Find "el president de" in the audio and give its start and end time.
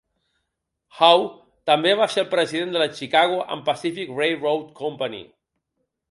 2.23-2.81